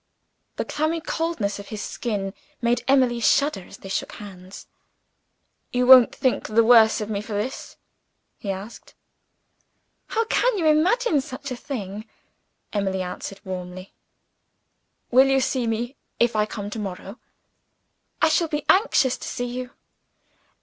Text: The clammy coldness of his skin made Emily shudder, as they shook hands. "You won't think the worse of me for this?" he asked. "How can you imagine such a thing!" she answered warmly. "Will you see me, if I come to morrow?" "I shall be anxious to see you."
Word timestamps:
The 0.55 0.65
clammy 0.65 0.99
coldness 0.99 1.59
of 1.59 1.67
his 1.67 1.79
skin 1.83 2.33
made 2.59 2.83
Emily 2.87 3.19
shudder, 3.19 3.65
as 3.67 3.77
they 3.77 3.89
shook 3.89 4.13
hands. 4.13 4.65
"You 5.71 5.85
won't 5.85 6.15
think 6.15 6.47
the 6.47 6.63
worse 6.63 7.01
of 7.01 7.09
me 7.11 7.21
for 7.21 7.33
this?" 7.33 7.77
he 8.39 8.49
asked. 8.49 8.95
"How 10.07 10.25
can 10.25 10.57
you 10.57 10.65
imagine 10.65 11.21
such 11.21 11.51
a 11.51 11.55
thing!" 11.55 12.07
she 12.73 12.79
answered 13.03 13.41
warmly. 13.45 13.93
"Will 15.11 15.27
you 15.27 15.39
see 15.39 15.67
me, 15.67 15.95
if 16.19 16.35
I 16.35 16.47
come 16.47 16.71
to 16.71 16.79
morrow?" 16.79 17.19
"I 18.23 18.29
shall 18.29 18.47
be 18.47 18.65
anxious 18.69 19.17
to 19.19 19.27
see 19.27 19.45
you." 19.45 19.69